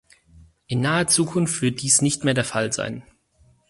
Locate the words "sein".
2.73-3.03